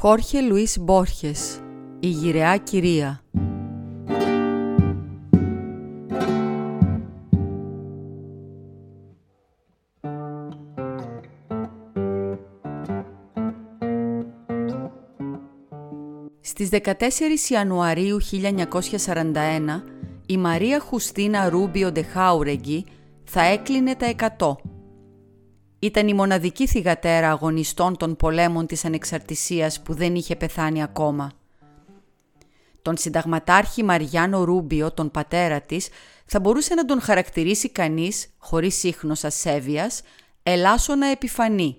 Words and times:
Χόρχε 0.00 0.40
Λουίς 0.40 0.78
Μπόρχες 0.80 1.60
Η 2.00 2.06
γυραιά 2.06 2.56
κυρία 2.56 3.22
Στις 16.40 16.68
14 16.72 16.92
Ιανουαρίου 17.48 18.18
1941 18.22 19.82
η 20.26 20.36
Μαρία 20.36 20.80
Χουστίνα 20.80 21.48
Ρούμπιο 21.48 21.92
Ντεχάουρεγγι 21.92 22.84
θα 23.24 23.42
έκλεινε 23.42 23.94
τα 23.94 24.14
100. 24.38 24.69
Ήταν 25.82 26.08
η 26.08 26.14
μοναδική 26.14 26.66
θυγατέρα 26.66 27.30
αγωνιστών 27.30 27.96
των 27.96 28.16
πολέμων 28.16 28.66
της 28.66 28.84
ανεξαρτησίας 28.84 29.80
που 29.82 29.94
δεν 29.94 30.14
είχε 30.14 30.36
πεθάνει 30.36 30.82
ακόμα. 30.82 31.32
Τον 32.82 32.96
συνταγματάρχη 32.96 33.82
Μαριάνο 33.82 34.44
Ρούμπιο, 34.44 34.92
τον 34.92 35.10
πατέρα 35.10 35.60
της, 35.60 35.88
θα 36.26 36.40
μπορούσε 36.40 36.74
να 36.74 36.84
τον 36.84 37.00
χαρακτηρίσει 37.00 37.70
κανείς, 37.70 38.26
χωρίς 38.38 38.82
ίχνος 38.82 39.24
ασέβειας, 39.24 40.02
ελάσσονα 40.42 41.06
επιφανή 41.06 41.76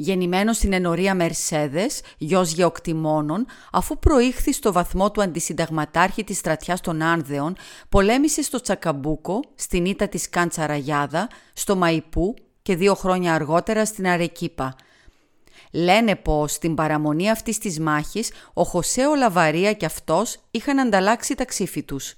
γεννημένος 0.00 0.56
στην 0.56 0.72
ενορία 0.72 1.14
Μερσέδες, 1.14 2.00
γιος 2.18 2.52
γεωκτημόνων, 2.52 3.46
αφού 3.72 3.98
προήχθη 3.98 4.52
στο 4.52 4.72
βαθμό 4.72 5.10
του 5.10 5.22
αντισυνταγματάρχη 5.22 6.24
της 6.24 6.38
στρατιάς 6.38 6.80
των 6.80 7.02
Άνδεων, 7.02 7.56
πολέμησε 7.88 8.42
στο 8.42 8.60
Τσακαμπούκο, 8.60 9.40
στην 9.54 9.84
ήττα 9.84 10.08
της 10.08 10.28
Κάντσαραγιάδα, 10.28 11.28
στο 11.52 11.76
Μαϊπού 11.76 12.34
και 12.68 12.76
δύο 12.76 12.94
χρόνια 12.94 13.34
αργότερα 13.34 13.84
στην 13.84 14.06
Αρεκίπα. 14.08 14.76
Λένε 15.72 16.16
πως 16.16 16.52
στην 16.52 16.74
παραμονή 16.74 17.30
αυτής 17.30 17.58
της 17.58 17.80
μάχης 17.80 18.30
ο 18.52 18.62
Χωσέο 18.62 19.14
Λαβαρία 19.14 19.72
και 19.72 19.84
αυτός 19.84 20.38
είχαν 20.50 20.78
ανταλλάξει 20.78 21.34
τα 21.34 21.44
ξύφη 21.44 21.82
τους. 21.82 22.14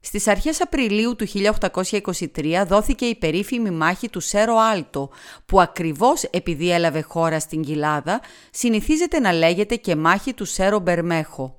Στις 0.00 0.26
αρχές 0.26 0.60
Απριλίου 0.60 1.16
του 1.16 1.26
1823 1.26 2.64
δόθηκε 2.66 3.04
η 3.04 3.14
περίφημη 3.14 3.70
μάχη 3.70 4.08
του 4.08 4.20
Σέρο 4.20 4.56
Άλτο, 4.56 5.10
που 5.46 5.60
ακριβώς 5.60 6.22
επειδή 6.22 6.70
έλαβε 6.70 7.00
χώρα 7.00 7.40
στην 7.40 7.62
Κοιλάδα, 7.62 8.20
συνηθίζεται 8.50 9.18
να 9.18 9.32
λέγεται 9.32 9.76
και 9.76 9.96
μάχη 9.96 10.34
του 10.34 10.44
Σέρο 10.44 10.78
Μπερμέχο. 10.78 11.58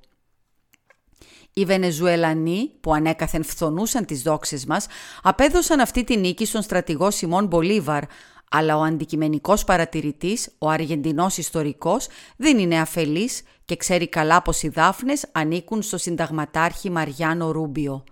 Οι 1.53 1.65
Βενεζουελανοί, 1.65 2.71
που 2.81 2.93
ανέκαθεν 2.93 3.43
φθονούσαν 3.43 4.05
τις 4.05 4.21
δόξες 4.21 4.65
μας, 4.65 4.87
απέδωσαν 5.23 5.79
αυτή 5.79 6.03
τη 6.03 6.17
νίκη 6.17 6.45
στον 6.45 6.61
στρατηγό 6.61 7.11
Σιμών 7.11 7.45
Μπολίβαρ, 7.45 8.03
αλλά 8.49 8.77
ο 8.77 8.81
αντικειμενικός 8.81 9.63
παρατηρητής, 9.63 10.49
ο 10.57 10.69
Αργεντινός 10.69 11.37
ιστορικός, 11.37 12.07
δεν 12.37 12.57
είναι 12.59 12.79
αφελής 12.79 13.41
και 13.65 13.75
ξέρει 13.75 14.07
καλά 14.07 14.41
πως 14.41 14.63
οι 14.63 14.69
Δάφνες 14.69 15.25
ανήκουν 15.31 15.81
στο 15.81 15.97
συνταγματάρχη 15.97 16.89
Μαριάνο 16.89 17.51
Ρούμπιο. 17.51 18.03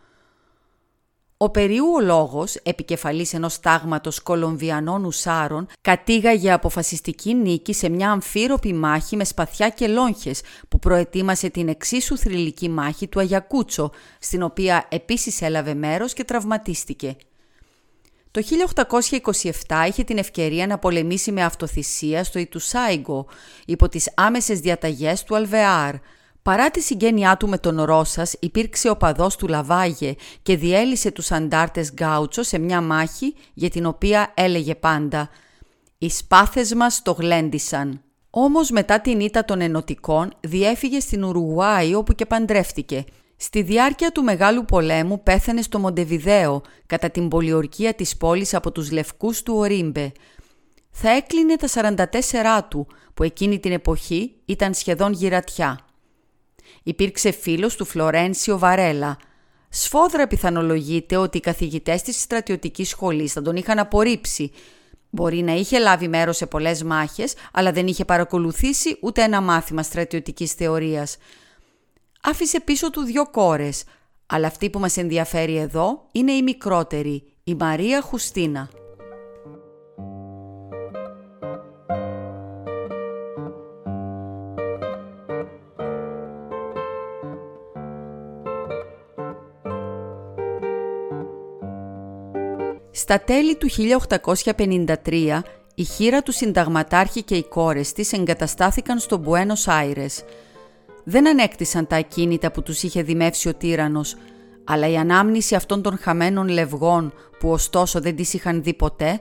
Ο 1.43 1.49
Περίου 1.49 1.85
ο 1.95 2.01
λόγος, 2.01 2.55
επικεφαλής 2.55 3.33
ενός 3.33 3.59
τάγματος 3.59 4.19
κολομβιανών 4.19 5.05
ουσάρων, 5.05 5.67
κατήγαγε 5.81 6.51
αποφασιστική 6.51 7.33
νίκη 7.33 7.73
σε 7.73 7.89
μια 7.89 8.11
αμφίροπη 8.11 8.73
μάχη 8.73 9.15
με 9.15 9.23
σπαθιά 9.23 9.69
και 9.69 9.87
λόγχες 9.87 10.41
που 10.69 10.79
προετοίμασε 10.79 11.49
την 11.49 11.67
εξίσου 11.67 12.17
θρηλυκή 12.17 12.69
μάχη 12.69 13.07
του 13.07 13.19
Αγιακούτσο, 13.19 13.91
στην 14.19 14.41
οποία 14.41 14.85
επίσης 14.89 15.41
έλαβε 15.41 15.73
μέρος 15.73 16.13
και 16.13 16.23
τραυματίστηκε. 16.23 17.15
Το 18.31 18.41
1827 19.67 19.85
είχε 19.87 20.03
την 20.03 20.17
ευκαιρία 20.17 20.67
να 20.67 20.77
πολεμήσει 20.77 21.31
με 21.31 21.43
αυτοθυσία 21.43 22.23
στο 22.23 22.39
Ιτουσάιγκο, 22.39 23.25
υπό 23.65 23.89
τις 23.89 24.11
άμεσες 24.15 24.59
διαταγές 24.59 25.23
του 25.23 25.35
Αλβεάρ, 25.35 25.95
Παρά 26.43 26.71
τη 26.71 26.81
συγγένειά 26.81 27.37
του 27.37 27.47
με 27.47 27.57
τον 27.57 27.81
Ρώσας, 27.81 28.35
υπήρξε 28.39 28.89
οπαδός 28.89 29.35
του 29.35 29.47
Λαβάγε 29.47 30.15
και 30.41 30.57
διέλυσε 30.57 31.11
τους 31.11 31.31
αντάρτες 31.31 31.91
Γκάουτσο 31.93 32.43
σε 32.43 32.59
μια 32.59 32.81
μάχη 32.81 33.35
για 33.53 33.69
την 33.69 33.85
οποία 33.85 34.31
έλεγε 34.33 34.75
πάντα 34.75 35.29
«Οι 35.97 36.09
σπάθες 36.09 36.73
μας 36.73 37.01
το 37.01 37.11
γλέντισαν». 37.11 38.01
Όμως 38.29 38.69
μετά 38.69 39.01
την 39.01 39.19
ήττα 39.19 39.45
των 39.45 39.61
ενωτικών 39.61 40.33
διέφυγε 40.39 40.99
στην 40.99 41.23
Ουρουγουάη 41.23 41.93
όπου 41.93 42.13
και 42.13 42.25
παντρεύτηκε. 42.25 43.03
Στη 43.35 43.61
διάρκεια 43.61 44.11
του 44.11 44.23
Μεγάλου 44.23 44.65
Πολέμου 44.65 45.23
πέθανε 45.23 45.61
στο 45.61 45.79
Μοντεβιδέο 45.79 46.61
κατά 46.85 47.09
την 47.09 47.27
πολιορκία 47.27 47.93
της 47.93 48.17
πόλης 48.17 48.53
από 48.53 48.71
τους 48.71 48.91
Λευκούς 48.91 49.43
του 49.43 49.53
Ορίμπε. 49.55 50.11
Θα 50.91 51.09
έκλεινε 51.09 51.55
τα 51.55 51.95
44 52.11 52.61
του 52.69 52.87
που 53.13 53.23
εκείνη 53.23 53.59
την 53.59 53.71
εποχή 53.71 54.35
ήταν 54.45 54.73
σχεδόν 54.73 55.13
γυρατιά. 55.13 55.79
Υπήρξε 56.83 57.31
φίλος 57.31 57.75
του 57.75 57.85
Φλωρένσιο 57.85 58.57
Βαρέλα. 58.57 59.17
Σφόδρα 59.69 60.27
πιθανολογείται 60.27 61.17
ότι 61.17 61.37
οι 61.37 61.41
καθηγητές 61.41 62.01
της 62.01 62.21
στρατιωτικής 62.21 62.89
σχολής 62.89 63.33
θα 63.33 63.41
τον 63.41 63.55
είχαν 63.55 63.79
απορρίψει. 63.79 64.51
Μπορεί 65.09 65.41
να 65.41 65.53
είχε 65.53 65.79
λάβει 65.79 66.07
μέρος 66.07 66.37
σε 66.37 66.45
πολλές 66.45 66.83
μάχες, 66.83 67.33
αλλά 67.51 67.71
δεν 67.71 67.87
είχε 67.87 68.05
παρακολουθήσει 68.05 68.97
ούτε 69.01 69.21
ένα 69.23 69.41
μάθημα 69.41 69.83
στρατιωτικής 69.83 70.53
θεωρίας. 70.53 71.17
Άφησε 72.21 72.59
πίσω 72.59 72.89
του 72.89 73.01
δύο 73.01 73.29
κόρες, 73.29 73.83
αλλά 74.25 74.47
αυτή 74.47 74.69
που 74.69 74.79
μας 74.79 74.97
ενδιαφέρει 74.97 75.57
εδώ 75.57 76.07
είναι 76.11 76.31
η 76.31 76.41
μικρότερη, 76.41 77.23
η 77.43 77.55
Μαρία 77.55 78.01
Χουστίνα. 78.01 78.69
Στα 92.91 93.19
τέλη 93.19 93.55
του 93.55 93.67
1853, 95.05 95.39
η 95.75 95.83
χείρα 95.83 96.21
του 96.21 96.31
συνταγματάρχη 96.31 97.23
και 97.23 97.35
οι 97.35 97.43
κόρες 97.43 97.93
της 97.93 98.13
εγκαταστάθηκαν 98.13 98.99
στο 98.99 99.17
Μπουένος 99.17 99.67
Άιρες. 99.67 100.23
Δεν 101.03 101.27
ανέκτησαν 101.27 101.87
τα 101.87 101.95
ακίνητα 101.95 102.51
που 102.51 102.61
τους 102.61 102.83
είχε 102.83 103.01
δημεύσει 103.01 103.49
ο 103.49 103.53
τύρανος, 103.53 104.15
αλλά 104.63 104.89
η 104.89 104.97
ανάμνηση 104.97 105.55
αυτών 105.55 105.81
των 105.81 105.97
χαμένων 105.97 106.47
λευγών 106.47 107.13
που 107.39 107.49
ωστόσο 107.49 108.01
δεν 108.01 108.15
τις 108.15 108.33
είχαν 108.33 108.63
δει 108.63 108.73
ποτέ, 108.73 109.19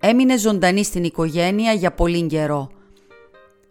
έμεινε 0.00 0.38
ζωντανή 0.38 0.84
στην 0.84 1.04
οικογένεια 1.04 1.72
για 1.72 1.92
πολύ 1.92 2.26
καιρό. 2.26 2.70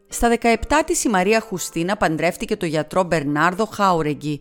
Στα 0.07 0.37
17 0.41 0.55
της 0.85 1.03
η 1.03 1.09
Μαρία 1.09 1.39
Χουστίνα 1.39 1.97
παντρεύτηκε 1.97 2.55
το 2.57 2.65
γιατρό 2.65 3.03
Μπερνάρδο 3.03 3.65
Χάουρεγγι, 3.65 4.39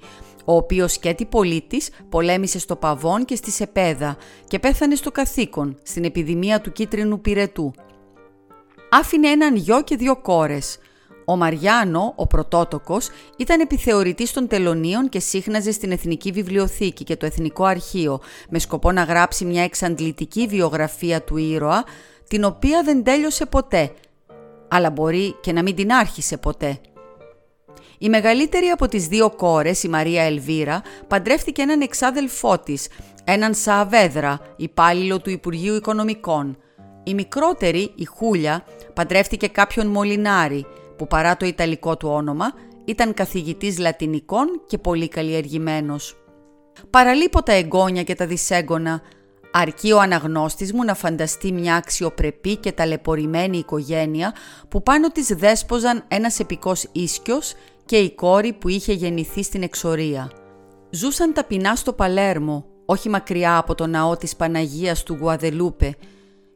ο 0.49 0.57
οποίος 0.57 0.99
και 0.99 1.15
πολίτης 1.29 1.91
πολέμησε 2.09 2.59
στο 2.59 2.77
Παβόν 2.77 3.25
και 3.25 3.37
στη 3.37 3.51
Σεπέδα 3.51 4.17
και 4.47 4.59
πέθανε 4.59 4.95
στο 4.95 5.11
καθήκον, 5.11 5.79
στην 5.83 6.05
επιδημία 6.05 6.61
του 6.61 6.73
κίτρινου 6.73 7.21
πυρετού. 7.21 7.73
Άφηνε 8.91 9.29
έναν 9.29 9.57
γιο 9.57 9.83
και 9.83 9.97
δύο 9.97 10.17
κόρες. 10.17 10.79
Ο 11.25 11.37
Μαριάνο, 11.37 12.13
ο 12.17 12.27
πρωτότοκος, 12.27 13.09
ήταν 13.37 13.61
επιθεωρητής 13.61 14.33
των 14.33 14.47
τελωνίων 14.47 15.09
και 15.09 15.21
σύχναζε 15.21 15.73
στην 15.73 15.91
Εθνική 15.91 16.31
Βιβλιοθήκη 16.31 17.05
και 17.05 17.17
το 17.17 17.27
Εθνικό 17.27 17.65
Αρχείο 17.65 18.21
με 18.49 18.59
σκοπό 18.59 18.93
να 18.93 19.03
γράψει 19.03 19.45
μια 19.45 19.63
εξαντλητική 19.63 20.47
βιογραφία 20.47 21.23
του 21.23 21.37
ήρωα, 21.37 21.85
την 22.29 22.45
οποία 22.45 22.83
δεν 22.83 23.05
τέλειωσε 23.05 23.47
ποτέ, 23.47 23.93
αλλά 24.69 24.91
μπορεί 24.91 25.37
και 25.41 25.53
να 25.53 25.63
μην 25.63 25.75
την 25.75 25.93
άρχισε 25.93 26.37
ποτέ. 26.37 26.81
Η 27.99 28.09
μεγαλύτερη 28.09 28.67
από 28.67 28.89
τις 28.89 29.07
δύο 29.07 29.31
κόρες, 29.31 29.83
η 29.83 29.89
Μαρία 29.89 30.23
Ελβίρα, 30.23 30.83
παντρεύτηκε 31.09 31.63
έναν 31.63 31.81
εξάδελφό 31.81 32.59
της, 32.59 32.89
έναν 33.25 33.55
Σαβέδρα, 33.55 34.41
υπάλληλο 34.57 35.21
του 35.21 35.31
Υπουργείου 35.31 35.75
Οικονομικών. 35.75 36.59
Η 37.05 37.15
μικρότερη, 37.15 37.93
η 37.95 38.05
Χούλια, 38.05 38.65
παντρεύτηκε 38.95 39.49
κάποιον 39.49 39.87
Μολινάρη, 39.87 40.67
που 40.97 41.07
παρά 41.07 41.37
το 41.37 41.47
ιταλικό 41.47 41.97
του 41.97 42.09
όνομα, 42.09 42.53
ήταν 42.85 43.15
καθηγητής 43.15 43.79
λατινικών 43.79 44.47
και 44.67 44.79
πολύ 44.79 45.09
καλλιεργημένος. 45.09 46.17
Παραλείπω 46.91 47.43
τα 47.43 47.53
εγγόνια 47.53 48.03
και 48.03 48.15
τα 48.15 48.27
δυσέγγωνα, 48.27 49.03
αρκεί 49.51 49.93
ο 49.93 50.01
αναγνώστης 50.01 50.73
μου 50.73 50.85
να 50.85 50.95
φανταστεί 50.95 51.53
μια 51.53 51.75
αξιοπρεπή 51.75 52.57
και 52.57 52.73
ταλαιπωρημένη 52.73 53.59
οικογένεια 53.59 54.35
που 54.69 54.83
πάνω 54.83 55.09
της 55.09 55.27
δέσποζαν 55.27 56.05
ένας 56.09 56.39
επικός 56.39 56.87
ίσκιος 56.93 57.55
και 57.89 57.97
η 57.97 58.11
κόρη 58.11 58.53
που 58.53 58.69
είχε 58.69 58.93
γεννηθεί 58.93 59.43
στην 59.43 59.63
εξορία. 59.63 60.33
Ζούσαν 60.91 61.33
ταπεινά 61.33 61.77
στο 61.77 61.93
Παλέρμο, 61.93 62.67
όχι 62.85 63.09
μακριά 63.09 63.57
από 63.57 63.75
το 63.75 63.87
ναό 63.87 64.17
της 64.17 64.37
Παναγίας 64.37 65.03
του 65.03 65.17
Γουαδελούπε, 65.21 65.97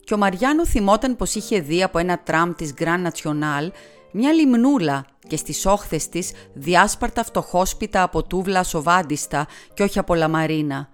και 0.05 0.14
ο 0.14 0.17
Μαριάνο 0.17 0.67
θυμόταν 0.67 1.17
πως 1.17 1.34
είχε 1.34 1.61
δει 1.61 1.82
από 1.82 1.99
ένα 1.99 2.19
τραμ 2.23 2.55
της 2.55 2.75
Grand 2.79 3.06
National 3.06 3.70
μια 4.12 4.32
λιμνούλα 4.32 5.06
και 5.29 5.37
στις 5.37 5.67
όχθες 5.67 6.08
της 6.08 6.32
διάσπαρτα 6.55 7.25
φτωχόσπιτα 7.25 8.02
από 8.02 8.23
τούβλα 8.23 8.62
σοβάντιστα 8.62 9.46
και 9.75 9.82
όχι 9.82 9.99
από 9.99 10.14
λαμαρίνα. 10.14 10.88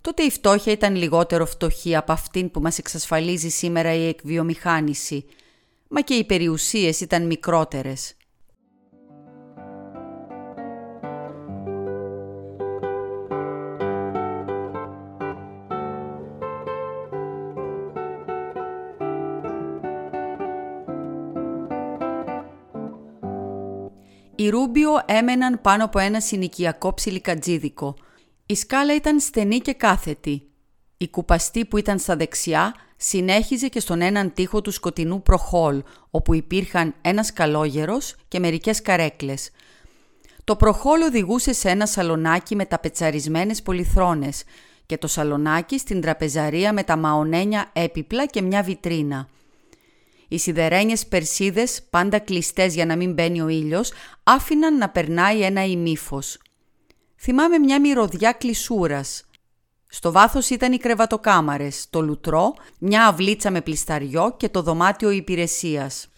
Τότε 0.00 0.22
η 0.22 0.30
φτώχεια 0.30 0.72
ήταν 0.72 0.96
λιγότερο 0.96 1.46
φτωχή 1.46 1.96
από 1.96 2.12
αυτήν 2.12 2.50
που 2.50 2.60
μας 2.60 2.78
εξασφαλίζει 2.78 3.48
σήμερα 3.48 3.94
η 3.94 4.08
εκβιομηχάνηση, 4.08 5.24
μα 5.88 6.00
και 6.00 6.14
οι 6.14 6.24
περιουσίες 6.24 7.00
ήταν 7.00 7.26
μικρότερες. 7.26 8.14
Ρούμπιο 24.50 24.90
έμεναν 25.06 25.60
πάνω 25.60 25.84
από 25.84 25.98
ένα 25.98 26.20
συνοικιακό 26.20 26.94
ψιλικατζίδικο. 26.94 27.94
Η 28.46 28.54
σκάλα 28.54 28.94
ήταν 28.94 29.20
στενή 29.20 29.58
και 29.58 29.72
κάθετη. 29.72 30.42
Η 30.96 31.08
κουπαστή 31.08 31.64
που 31.64 31.76
ήταν 31.76 31.98
στα 31.98 32.16
δεξιά 32.16 32.74
συνέχιζε 32.96 33.68
και 33.68 33.80
στον 33.80 34.00
έναν 34.00 34.32
τοίχο 34.34 34.60
του 34.60 34.70
σκοτεινού 34.70 35.22
προχόλ, 35.22 35.82
όπου 36.10 36.34
υπήρχαν 36.34 36.94
ένας 37.00 37.32
καλόγερος 37.32 38.14
και 38.28 38.38
μερικές 38.38 38.82
καρέκλες. 38.82 39.50
Το 40.44 40.56
προχόλ 40.56 41.02
οδηγούσε 41.02 41.52
σε 41.52 41.70
ένα 41.70 41.86
σαλονάκι 41.86 42.56
με 42.56 42.64
τα 42.64 42.78
πετσαρισμένες 42.78 43.62
πολυθρόνες 43.62 44.44
και 44.86 44.98
το 44.98 45.06
σαλονάκι 45.06 45.78
στην 45.78 46.00
τραπεζαρία 46.00 46.72
με 46.72 46.82
τα 46.82 46.96
μαονένια 46.96 47.70
έπιπλα 47.72 48.26
και 48.26 48.42
μια 48.42 48.62
βιτρίνα. 48.62 49.28
Οι 50.32 50.38
σιδερένιες 50.38 51.06
περσίδες, 51.06 51.82
πάντα 51.90 52.18
κλειστές 52.18 52.74
για 52.74 52.86
να 52.86 52.96
μην 52.96 53.12
μπαίνει 53.12 53.40
ο 53.40 53.48
ήλιος, 53.48 53.92
άφηναν 54.22 54.76
να 54.76 54.88
περνάει 54.88 55.42
ένα 55.42 55.64
ημίφος. 55.64 56.38
Θυμάμαι 57.16 57.58
μια 57.58 57.80
μυρωδιά 57.80 58.32
κλεισούρας. 58.32 59.24
Στο 59.88 60.12
βάθος 60.12 60.50
ήταν 60.50 60.72
οι 60.72 60.78
κρεβατοκάμαρες, 60.78 61.86
το 61.90 62.00
λουτρό, 62.00 62.54
μια 62.78 63.08
αυλίτσα 63.08 63.50
με 63.50 63.60
πλισταριό 63.60 64.34
και 64.36 64.48
το 64.48 64.62
δωμάτιο 64.62 65.10
υπηρεσίας. 65.10 66.09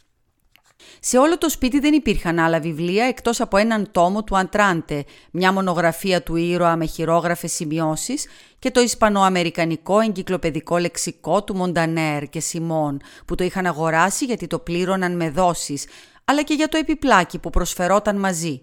Σε 1.00 1.18
όλο 1.18 1.38
το 1.38 1.48
σπίτι 1.48 1.78
δεν 1.78 1.92
υπήρχαν 1.92 2.38
άλλα 2.38 2.60
βιβλία 2.60 3.04
εκτός 3.04 3.40
από 3.40 3.56
έναν 3.56 3.88
τόμο 3.90 4.24
του 4.24 4.36
Αντράντε, 4.36 5.04
μια 5.30 5.52
μονογραφία 5.52 6.22
του 6.22 6.36
ήρωα 6.36 6.76
με 6.76 6.86
χειρόγραφες 6.86 7.52
σημειώσεις 7.52 8.26
και 8.58 8.70
το 8.70 8.80
ισπανοαμερικανικό 8.80 10.00
εγκυκλοπαιδικό 10.00 10.78
λεξικό 10.78 11.44
του 11.44 11.56
Μοντανέρ 11.56 12.28
και 12.28 12.40
Σιμών 12.40 13.00
που 13.24 13.34
το 13.34 13.44
είχαν 13.44 13.66
αγοράσει 13.66 14.24
γιατί 14.24 14.46
το 14.46 14.58
πλήρωναν 14.58 15.16
με 15.16 15.30
δόσεις, 15.30 15.86
αλλά 16.24 16.42
και 16.42 16.54
για 16.54 16.68
το 16.68 16.76
επιπλάκι 16.76 17.38
που 17.38 17.50
προσφερόταν 17.50 18.16
μαζί. 18.16 18.62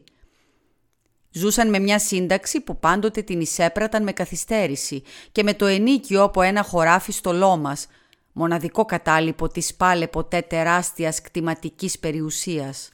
Ζούσαν 1.31 1.69
με 1.69 1.79
μια 1.79 1.99
σύνταξη 1.99 2.61
που 2.61 2.79
πάντοτε 2.79 3.21
την 3.21 3.41
εισέπραταν 3.41 4.03
με 4.03 4.11
καθυστέρηση 4.11 5.03
και 5.31 5.43
με 5.43 5.53
το 5.53 5.65
ενίκιο 5.65 6.23
από 6.23 6.41
ένα 6.41 6.63
χωράφι 6.63 7.11
στο 7.11 7.33
Λόμας, 7.33 7.87
μοναδικό 8.39 8.85
κατάλοιπο 8.85 9.47
της 9.47 9.75
πάλε 9.75 10.07
ποτέ 10.07 10.41
τεράστιας 10.41 11.21
κτηματικής 11.21 11.99
περιουσίας. 11.99 12.89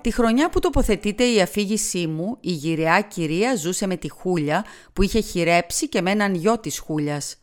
Τη 0.00 0.10
χρονιά 0.10 0.50
που 0.50 0.60
τοποθετείται 0.60 1.24
η 1.24 1.40
αφήγησή 1.40 2.06
μου, 2.06 2.36
η 2.40 2.52
γυραιά 2.52 3.00
κυρία 3.00 3.56
ζούσε 3.56 3.86
με 3.86 3.96
τη 3.96 4.10
Χούλια 4.10 4.64
που 4.92 5.02
είχε 5.02 5.20
χειρέψει 5.20 5.88
και 5.88 6.00
με 6.00 6.10
έναν 6.10 6.34
γιο 6.34 6.58
της 6.58 6.78
Χούλιας. 6.78 7.36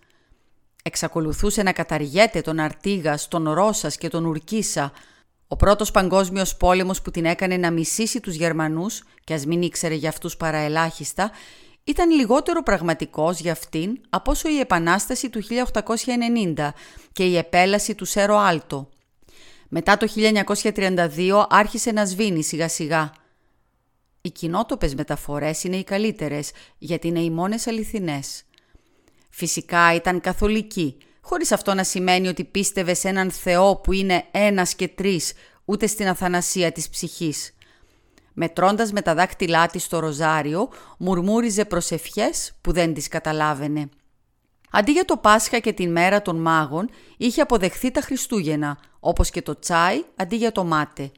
Εξακολουθούσε 0.84 1.64
να 1.64 1.72
καταργέται 1.72 2.42
τον 2.42 2.60
Αρτίγας, 2.60 3.28
τον 3.28 3.52
Ρώσας 3.52 3.98
και 3.98 4.08
τον 4.08 4.26
Ουρκίσα, 4.26 4.92
ο 5.48 5.56
πρώτος 5.56 5.92
παγκόσμιος 5.92 6.56
πόλεμος 6.58 7.02
που 7.02 7.12
την 7.12 7.26
έκανε 7.26 7.58
να 7.58 7.72
μισήσει 7.72 8.20
τους 8.20 8.36
Γερμανούς 8.36 9.04
και 9.24 9.34
ας 9.34 9.46
μην 9.46 9.62
ήξερε 9.62 9.94
για 9.94 10.10
αυτούς 10.10 10.38
παραελάχιστα, 10.38 11.32
ήταν 11.84 12.10
λιγότερο 12.10 12.64
πραγματικός 12.64 13.40
για 13.40 13.52
αυτήν 13.52 14.00
από 14.10 14.32
όσο 14.32 14.50
η 14.50 14.60
Επανάσταση 14.60 15.30
του 15.30 15.42
1890 16.56 16.70
και 17.12 17.26
η 17.26 17.38
επέλαση 17.38 17.96
του 17.96 18.06
Σέρο 18.06 18.38
Άλτο. 18.38 18.90
Μετά 19.68 19.98
το 19.98 20.08
1932 20.16 21.46
άρχισε 21.50 21.92
να 21.92 22.06
σβήνει 22.06 22.44
σιγά 22.44 22.68
σιγά. 22.68 23.12
Οι 24.22 24.30
κοινότοπες 24.32 24.96
μεταφορές 24.96 25.64
είναι 25.64 25.76
οι 25.76 25.84
καλύτερες 25.84 26.52
γιατί 26.78 27.08
είναι 27.08 27.20
οι 27.20 27.30
μόνες 27.30 27.68
αληθινές. 27.68 28.44
Φυσικά 29.30 29.96
ήταν 29.96 30.22
καθολική 30.22 30.98
χωρίς 31.28 31.52
αυτό 31.52 31.74
να 31.74 31.84
σημαίνει 31.84 32.28
ότι 32.28 32.44
πίστευε 32.44 32.94
σε 32.94 33.08
έναν 33.08 33.32
Θεό 33.32 33.76
που 33.76 33.94
είναι 33.94 34.26
ένας 34.32 34.76
και 34.76 34.88
τρεις, 34.88 35.34
ούτε 35.66 35.88
στην 35.88 36.08
αθανασία 36.08 36.72
της 36.72 36.90
ψυχής. 36.90 37.56
Μετρώντας 38.34 38.92
με 38.92 39.02
τα 39.02 39.14
δάκτυλά 39.14 39.68
της 39.68 39.88
το 39.88 40.00
ροζάριο, 40.00 40.70
μουρμούριζε 40.98 41.66
προσευχές 41.66 42.54
που 42.62 42.72
δεν 42.72 42.94
τις 42.94 43.08
καταλάβαινε. 43.08 43.90
Αντί 44.72 44.92
για 44.92 45.06
το 45.06 45.18
Πάσχα 45.18 45.60
και 45.60 45.74
την 45.74 45.92
μέρα 45.92 46.22
των 46.22 46.42
μάγων, 46.42 46.90
είχε 47.18 47.42
αποδεχθεί 47.42 47.92
τα 47.92 48.02
Χριστούγεννα, 48.02 48.78
όπως 49.00 49.30
και 49.30 49.42
το 49.42 49.60
τσάι 49.60 50.04
αντί 50.16 50.36
για 50.36 50.52
το 50.52 50.64
μάτε. 50.64 51.12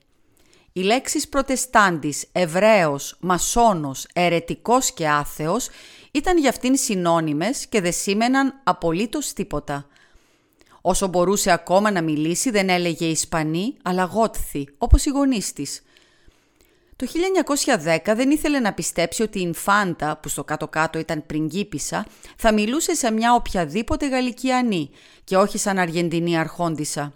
Οι 0.73 0.81
λέξεις 0.81 1.29
προτεστάντης, 1.29 2.25
Εβραίος, 2.31 3.17
Μασόνος, 3.19 4.07
Ερετικός 4.13 4.93
και 4.93 5.07
Άθεος 5.07 5.69
ήταν 6.11 6.37
για 6.37 6.49
αυτήν 6.49 6.75
συνώνυμες 6.75 7.67
και 7.67 7.81
δεν 7.81 7.93
σήμαιναν 7.93 8.61
απολύτως 8.63 9.33
τίποτα. 9.33 9.87
Όσο 10.81 11.07
μπορούσε 11.07 11.51
ακόμα 11.51 11.91
να 11.91 12.01
μιλήσει 12.01 12.49
δεν 12.49 12.69
έλεγε 12.69 13.05
Ισπανή, 13.05 13.75
αλλά 13.83 14.03
Γότθη, 14.03 14.67
όπως 14.77 15.05
οι 15.05 15.09
γονείς 15.09 15.53
της. 15.53 15.81
Το 16.95 17.07
1910 18.05 18.13
δεν 18.15 18.31
ήθελε 18.31 18.59
να 18.59 18.73
πιστέψει 18.73 19.21
ότι 19.21 19.39
η 19.39 19.43
Ινφάντα, 19.45 20.17
που 20.17 20.29
στο 20.29 20.43
κάτω-κάτω 20.43 20.99
ήταν 20.99 21.25
πριγκίπισσα, 21.25 22.05
θα 22.37 22.53
μιλούσε 22.53 22.93
σε 22.93 23.11
μια 23.11 23.33
οποιαδήποτε 23.33 24.07
γαλλικιανή 24.07 24.89
και 25.23 25.37
όχι 25.37 25.57
σαν 25.57 25.77
Αργεντινή 25.77 26.37
αρχόντισα. 26.37 27.13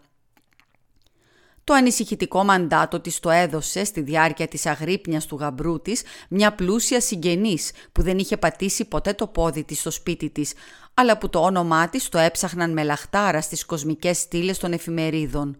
Το 1.63 1.73
ανησυχητικό 1.73 2.43
μαντάτο 2.43 2.99
της 2.99 3.19
το 3.19 3.29
έδωσε 3.29 3.83
στη 3.83 4.01
διάρκεια 4.01 4.47
της 4.47 4.65
αγρύπνιας 4.65 5.25
του 5.25 5.35
γαμπρού 5.35 5.81
της 5.81 6.03
μια 6.29 6.53
πλούσια 6.53 7.01
συγγενής 7.01 7.71
που 7.91 8.01
δεν 8.01 8.17
είχε 8.17 8.37
πατήσει 8.37 8.85
ποτέ 8.85 9.13
το 9.13 9.27
πόδι 9.27 9.63
της 9.63 9.79
στο 9.79 9.91
σπίτι 9.91 10.29
της, 10.29 10.53
αλλά 10.93 11.17
που 11.17 11.29
το 11.29 11.39
όνομά 11.39 11.89
της 11.89 12.09
το 12.09 12.17
έψαχναν 12.17 12.71
με 12.73 12.83
λαχτάρα 12.83 13.41
στις 13.41 13.65
κοσμικές 13.65 14.17
στήλες 14.17 14.57
των 14.57 14.73
εφημερίδων. 14.73 15.57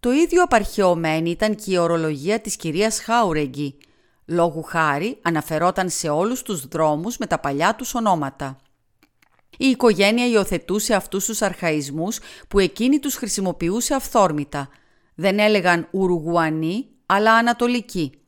Το 0.00 0.12
ίδιο 0.12 0.42
απαρχαιωμένη 0.42 1.30
ήταν 1.30 1.54
και 1.54 1.72
η 1.72 1.76
ορολογία 1.76 2.40
της 2.40 2.56
κυρίας 2.56 3.00
Χάουρεγγι. 3.00 3.78
Λόγου 4.26 4.62
χάρη 4.62 5.18
αναφερόταν 5.22 5.88
σε 5.88 6.08
όλους 6.08 6.42
τους 6.42 6.66
δρόμους 6.66 7.16
με 7.16 7.26
τα 7.26 7.38
παλιά 7.38 7.74
τους 7.74 7.94
ονόματα. 7.94 8.56
Η 9.58 9.66
οικογένεια 9.66 10.26
υιοθετούσε 10.26 10.94
αυτούς 10.94 11.24
τους 11.24 11.42
αρχαϊσμούς 11.42 12.18
που 12.48 12.58
εκείνη 12.58 12.98
τους 12.98 13.14
χρησιμοποιούσε 13.14 13.94
αυθόρμητα. 13.94 14.68
Δεν 15.14 15.38
έλεγαν 15.38 15.88
Ουρουγουανοί, 15.90 16.86
αλλά 17.06 17.34
Ανατολικοί. 17.34 18.21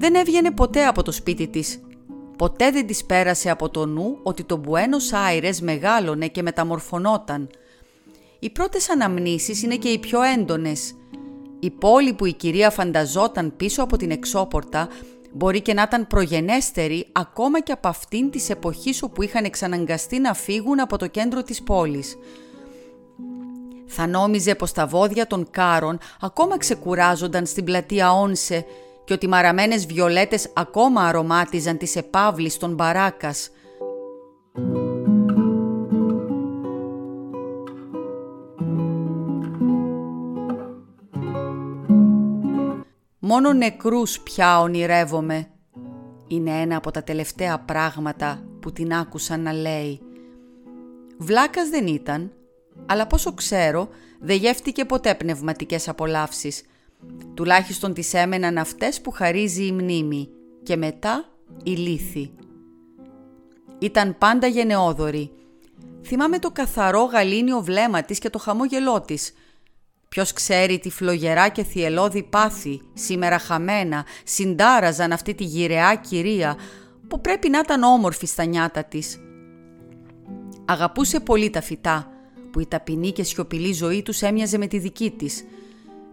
Δεν 0.00 0.14
έβγαινε 0.14 0.50
ποτέ 0.50 0.84
από 0.86 1.02
το 1.02 1.12
σπίτι 1.12 1.48
της 1.48 1.80
Ποτέ 2.36 2.70
δεν 2.70 2.86
της 2.86 3.04
πέρασε 3.04 3.50
από 3.50 3.68
το 3.68 3.86
νου 3.86 4.18
ότι 4.22 4.44
το 4.44 4.56
Μπουένος 4.56 5.12
Άιρες 5.12 5.60
μεγάλωνε 5.60 6.26
και 6.26 6.42
μεταμορφωνόταν. 6.42 7.50
Οι 8.38 8.50
πρώτες 8.50 8.90
αναμνήσεις 8.90 9.62
είναι 9.62 9.76
και 9.76 9.88
οι 9.88 9.98
πιο 9.98 10.22
έντονες. 10.22 10.94
Η 11.60 11.70
πόλη 11.70 12.14
που 12.14 12.26
η 12.26 12.32
κυρία 12.32 12.70
φανταζόταν 12.70 13.56
πίσω 13.56 13.82
από 13.82 13.96
την 13.96 14.10
εξώπορτα 14.10 14.88
μπορεί 15.32 15.60
και 15.60 15.74
να 15.74 15.82
ήταν 15.82 16.06
προγενέστερη 16.06 17.06
ακόμα 17.12 17.60
και 17.60 17.72
από 17.72 17.88
αυτήν 17.88 18.30
της 18.30 18.50
εποχής 18.50 19.02
όπου 19.02 19.22
είχαν 19.22 19.44
εξαναγκαστεί 19.44 20.18
να 20.18 20.34
φύγουν 20.34 20.80
από 20.80 20.98
το 20.98 21.06
κέντρο 21.06 21.42
της 21.42 21.62
πόλης. 21.62 22.16
Θα 23.86 24.06
νόμιζε 24.06 24.54
πως 24.54 24.72
τα 24.72 24.86
βόδια 24.86 25.26
των 25.26 25.50
κάρων 25.50 25.98
ακόμα 26.20 26.58
ξεκουράζονταν 26.58 27.46
στην 27.46 27.64
πλατεία 27.64 28.12
Όνσε 28.12 28.64
και 29.10 29.16
ότι 29.16 29.28
μαραμένες 29.28 29.86
βιολέτες 29.86 30.52
ακόμα 30.54 31.02
αρωμάτιζαν 31.02 31.78
τις 31.78 31.96
επάβλεις 31.96 32.56
των 32.56 32.74
μπαράκας. 32.74 33.50
«Μόνο 43.18 43.52
νεκρούς 43.52 44.20
πια 44.20 44.60
ονειρεύομαι», 44.60 45.48
είναι 46.26 46.50
ένα 46.50 46.76
από 46.76 46.90
τα 46.90 47.02
τελευταία 47.02 47.58
πράγματα 47.58 48.42
που 48.60 48.72
την 48.72 48.94
άκουσαν 48.94 49.40
να 49.40 49.52
λέει. 49.52 50.00
Βλάκας 51.18 51.68
δεν 51.68 51.86
ήταν, 51.86 52.32
αλλά 52.86 53.06
πόσο 53.06 53.34
ξέρω 53.34 53.88
δεν 54.20 54.36
γεύτηκε 54.36 54.84
ποτέ 54.84 55.14
πνευματικές 55.14 55.88
απολαύσεις 55.88 56.62
Τουλάχιστον 57.34 57.94
τις 57.94 58.14
έμεναν 58.14 58.58
αυτές 58.58 59.00
που 59.00 59.10
χαρίζει 59.10 59.66
η 59.66 59.72
μνήμη 59.72 60.28
και 60.62 60.76
μετά 60.76 61.24
η 61.62 61.70
λύθη. 61.70 62.30
Ήταν 63.78 64.18
πάντα 64.18 64.46
γενναιόδορη. 64.46 65.30
Θυμάμαι 66.02 66.38
το 66.38 66.50
καθαρό 66.50 67.02
γαλήνιο 67.02 67.60
βλέμμα 67.60 68.02
της 68.02 68.18
και 68.18 68.30
το 68.30 68.38
χαμόγελό 68.38 69.00
της. 69.00 69.32
Ποιος 70.08 70.32
ξέρει 70.32 70.78
τι 70.78 70.90
φλογερά 70.90 71.48
και 71.48 71.62
θυελώδη 71.62 72.22
πάθη, 72.22 72.80
σήμερα 72.92 73.38
χαμένα, 73.38 74.04
συντάραζαν 74.24 75.12
αυτή 75.12 75.34
τη 75.34 75.44
γυραιά 75.44 75.94
κυρία, 75.94 76.56
που 77.08 77.20
πρέπει 77.20 77.48
να 77.48 77.58
ήταν 77.58 77.82
όμορφη 77.82 78.26
στα 78.26 78.44
νιάτα 78.44 78.84
της. 78.84 79.20
Αγαπούσε 80.64 81.20
πολύ 81.20 81.50
τα 81.50 81.60
φυτά, 81.60 82.10
που 82.50 82.60
η 82.60 82.66
ταπεινή 82.66 83.12
και 83.12 83.22
σιωπηλή 83.22 83.72
ζωή 83.72 84.02
τους 84.02 84.22
έμοιαζε 84.22 84.58
με 84.58 84.66
τη 84.66 84.78
δική 84.78 85.10
της. 85.10 85.44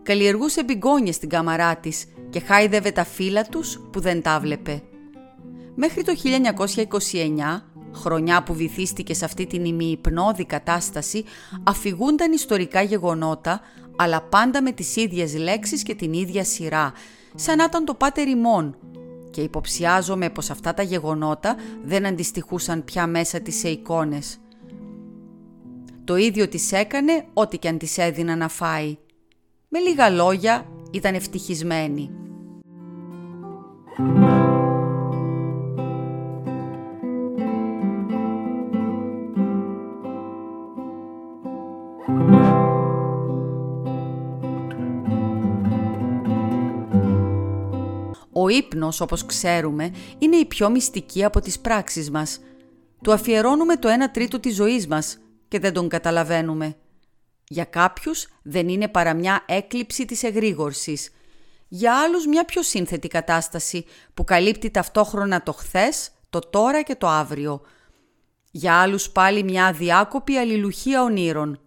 Καλλιεργούσε 0.07 0.63
μπιγκόνιες 0.63 1.15
στην 1.15 1.29
κάμαρά 1.29 1.75
της 1.75 2.05
και 2.29 2.39
χάιδευε 2.39 2.91
τα 2.91 3.03
φύλλα 3.03 3.43
τους 3.43 3.79
που 3.91 3.99
δεν 3.99 4.21
τα 4.21 4.39
βλέπε. 4.39 4.81
Μέχρι 5.75 6.03
το 6.03 6.13
1929, 7.11 7.63
χρονιά 7.93 8.43
που 8.43 8.53
βυθίστηκε 8.53 9.13
σε 9.13 9.25
αυτή 9.25 9.47
την 9.47 9.65
ημιυπνώδη 9.65 10.45
κατάσταση, 10.45 11.23
αφηγούνταν 11.63 12.31
ιστορικά 12.31 12.81
γεγονότα, 12.81 13.61
αλλά 13.95 14.21
πάντα 14.21 14.61
με 14.61 14.71
τις 14.71 14.95
ίδιες 14.95 15.35
λέξεις 15.35 15.83
και 15.83 15.95
την 15.95 16.13
ίδια 16.13 16.43
σειρά, 16.43 16.93
σαν 17.35 17.57
να 17.57 17.63
ήταν 17.63 17.85
το 17.85 17.93
πάτερ 17.93 18.27
ημών, 18.27 18.77
και 19.31 19.41
υποψιάζομαι 19.41 20.29
πως 20.29 20.49
αυτά 20.49 20.73
τα 20.73 20.83
γεγονότα 20.83 21.55
δεν 21.83 22.05
αντιστοιχούσαν 22.05 22.83
πια 22.83 23.07
μέσα 23.07 23.39
της 23.39 23.55
σε 23.55 23.69
εικόνες. 23.69 24.37
Το 26.03 26.15
ίδιο 26.15 26.47
της 26.47 26.71
έκανε 26.71 27.25
ό,τι 27.33 27.57
και 27.57 27.67
αν 27.67 27.77
της 27.77 27.97
έδινα 27.97 28.35
να 28.35 28.47
φάει. 28.47 28.97
Με 29.69 29.79
λίγα 29.79 30.09
λόγια 30.09 30.65
ήταν 30.91 31.13
ευτυχισμένη. 31.13 32.11
Ο 48.31 48.49
ύπνος, 48.49 49.01
όπως 49.01 49.25
ξέρουμε, 49.25 49.91
είναι 50.17 50.35
η 50.35 50.45
πιο 50.45 50.69
μυστική 50.69 51.23
από 51.23 51.39
τις 51.39 51.59
πράξεις 51.59 52.11
μας. 52.11 52.39
Του 53.01 53.11
αφιερώνουμε 53.11 53.75
το 53.77 53.89
1 53.89 54.11
τρίτο 54.11 54.39
της 54.39 54.55
ζωής 54.55 54.87
μας 54.87 55.17
και 55.47 55.59
δεν 55.59 55.73
τον 55.73 55.87
καταλαβαίνουμε. 55.87 56.75
Για 57.47 57.63
κάποιους 57.63 58.27
δεν 58.41 58.69
είναι 58.69 58.87
παρά 58.87 59.13
μια 59.13 59.43
έκλειψη 59.45 60.05
της 60.05 60.23
εγρήγορσης. 60.23 61.09
Για 61.67 62.01
άλλους 62.01 62.27
μια 62.27 62.45
πιο 62.45 62.63
σύνθετη 62.63 63.07
κατάσταση 63.07 63.85
που 64.13 64.23
καλύπτει 64.23 64.69
ταυτόχρονα 64.69 65.43
το 65.43 65.51
χθες, 65.51 66.11
το 66.29 66.39
τώρα 66.39 66.81
και 66.81 66.95
το 66.95 67.07
αύριο. 67.07 67.61
Για 68.51 68.81
άλλους 68.81 69.09
πάλι 69.09 69.43
μια 69.43 69.65
αδιάκοπη 69.65 70.37
αλληλουχία 70.37 71.03
ονείρων. 71.03 71.59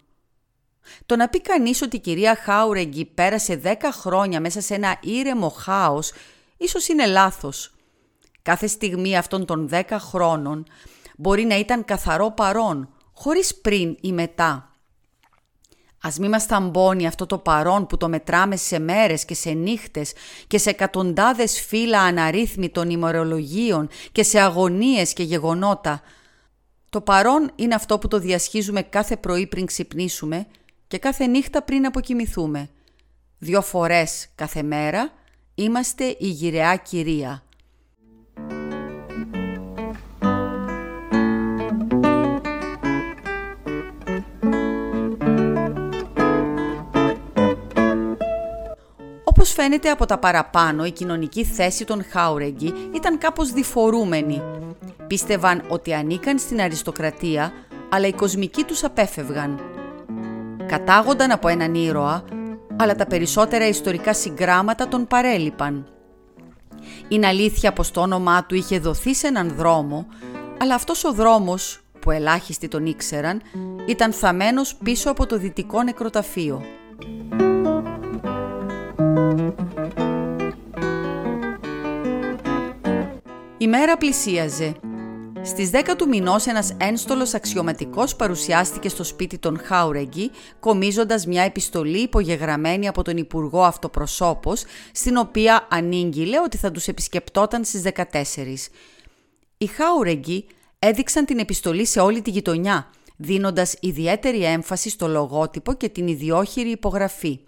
Το 1.06 1.16
να 1.16 1.28
πει 1.28 1.40
κανείς 1.40 1.82
ότι 1.82 1.96
η 1.96 2.00
κυρία 2.00 2.34
Χάουρεγγι 2.34 3.04
πέρασε 3.04 3.56
δέκα 3.56 3.92
χρόνια 3.92 4.40
μέσα 4.40 4.60
σε 4.60 4.75
ένα 4.75 4.99
ήρεμο 5.02 5.49
χάος 5.49 6.12
ίσως 6.56 6.88
είναι 6.88 7.06
λάθος. 7.06 7.75
Κάθε 8.42 8.66
στιγμή 8.66 9.16
αυτών 9.16 9.46
των 9.46 9.68
δέκα 9.68 9.99
χρόνων 9.99 10.66
μπορεί 11.16 11.44
να 11.44 11.58
ήταν 11.58 11.84
καθαρό 11.84 12.30
παρόν, 12.30 12.88
χωρίς 13.12 13.60
πριν 13.60 13.96
ή 14.00 14.12
μετά. 14.12 14.70
Ας 16.02 16.19
μη 16.19 16.28
μας 16.28 16.47
ταμπώνει 16.47 17.07
αυτό 17.07 17.26
το 17.26 17.38
παρόν 17.38 17.87
που 17.87 17.97
το 17.97 18.09
μετράμε 18.09 18.57
σε 18.57 18.78
μέρες 18.78 19.25
και 19.25 19.35
σε 19.35 19.50
νύχτες 19.50 20.12
και 20.47 20.59
σε 20.59 20.71
εκατοντάδες 20.71 21.61
φύλλα 21.61 22.00
αναρρύθμιτων 22.00 22.90
ημερολογίων 22.90 23.88
και 24.12 24.23
σε 24.23 24.40
αγωνίες 24.40 25.12
και 25.12 25.23
γεγονότα. 25.23 26.00
Το 26.90 27.00
παρόν 27.00 27.50
είναι 27.54 27.75
αυτό 27.75 27.99
που 27.99 28.09
το 28.09 28.19
διασχίζουμε 28.19 28.83
κάθε 28.83 29.16
πρωί 29.16 29.47
πριν 29.47 29.66
ξυπνήσουμε 29.66 30.47
και 30.88 30.99
κάθε 30.99 31.26
νύχτα 31.26 31.62
πριν 31.62 31.87
αποκοιμηθούμε. 31.87 32.69
Δυο 33.38 33.62
φορές 33.62 34.28
κάθε 34.35 34.62
μέρα 34.62 35.12
Είμαστε 35.61 36.16
η 36.19 36.26
γυραιά 36.26 36.76
κυρία. 36.76 37.42
Όπως 49.50 49.62
φαίνεται 49.62 49.90
από 49.90 50.07
τα 50.07 50.19
παραπάνω, 50.19 50.85
η 50.85 50.90
κοινωνική 50.90 51.45
θέση 51.45 51.85
των 51.85 52.04
Χάουρεγγι 52.11 52.75
ήταν 52.95 53.19
κάπως 53.19 53.50
διφορούμενη. 53.50 54.42
Πίστευαν 55.07 55.62
ότι 55.69 55.95
ανήκαν 55.95 56.38
στην 56.38 56.61
αριστοκρατία, 56.61 57.52
αλλά 57.88 58.07
οι 58.07 58.12
κοσμικοί 58.12 58.64
τους 58.64 58.85
απέφευγαν. 58.85 59.61
Κατάγονταν 60.66 61.30
από 61.30 61.49
έναν 61.49 61.75
ήρωα 61.75 62.25
αλλά 62.76 62.95
τα 62.95 63.07
περισσότερα 63.07 63.69
ιστορικά 63.69 64.14
συγγράμματα 64.14 64.88
τον 64.88 65.07
παρέλειπαν. 65.07 65.87
Είναι 67.09 67.26
αλήθεια 67.26 67.73
πως 67.73 67.90
το 67.90 68.00
όνομά 68.00 68.45
του 68.45 68.54
είχε 68.54 68.78
δοθεί 68.78 69.14
σε 69.14 69.26
έναν 69.26 69.54
δρόμο, 69.57 70.07
αλλά 70.59 70.75
αυτός 70.75 71.04
ο 71.04 71.12
δρόμος, 71.12 71.80
που 72.00 72.11
ελάχιστοι 72.11 72.69
τον 72.69 72.87
ήξεραν, 72.87 73.42
ήταν 73.87 74.12
θαμένος 74.12 74.76
πίσω 74.76 75.11
από 75.11 75.26
το 75.26 75.38
δυτικό 75.38 75.83
νεκροταφείο. 75.83 76.62
Η 83.59 83.67
μέρα 83.67 83.97
πλησίαζε 83.97 84.75
Στις 85.43 85.71
10 85.73 85.95
του 85.97 86.09
μηνός, 86.09 86.47
ένας 86.47 86.73
ένστολος 86.81 87.35
αξιωματικός 87.35 88.17
παρουσιάστηκε 88.17 88.88
στο 88.88 89.05
σπίτι 89.05 89.38
των 89.38 89.59
Χάουρεγγι, 89.59 90.31
κομίζοντας 90.61 91.26
μια 91.26 91.43
επιστολή 91.43 91.99
υπογεγραμμένη 91.99 92.88
από 92.88 93.02
τον 93.02 93.17
Υπουργό 93.17 93.62
Αυτοπροσώπο, 93.62 94.52
στην 94.93 95.17
οποία 95.17 95.67
ανήγγειλε 95.71 96.40
ότι 96.40 96.57
θα 96.57 96.71
τους 96.71 96.88
επισκεπτόταν 96.88 97.64
στις 97.64 97.83
14. 97.83 98.71
Οι 99.59 99.67
Χάουρεγγι 99.67 100.47
έδειξαν 100.79 101.25
την 101.25 101.38
επιστολή 101.38 101.87
σε 101.87 102.00
όλη 102.00 102.23
τη 102.23 102.31
γειτονιά, 102.31 102.90
δίνοντας 103.17 103.76
ιδιαίτερη 103.81 104.45
έμφαση 104.45 104.90
στο 104.90 105.09
λογότυπο 105.09 105.73
και 105.73 105.88
την 105.88 106.09
ιδιόχειρη 106.09 106.71
υπογραφή. 106.71 107.40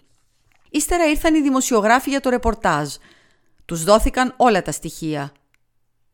Ύστερα 0.75 1.09
ήρθαν 1.09 1.35
οι 1.35 1.41
δημοσιογράφοι 1.41 2.09
για 2.09 2.19
το 2.19 2.29
ρεπορτάζ. 2.29 2.93
Τους 3.65 3.83
δόθηκαν 3.83 4.33
όλα 4.37 4.61
τα 4.61 4.71
στοιχεία. 4.71 5.31